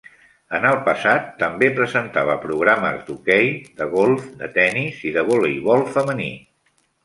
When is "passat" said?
0.87-1.27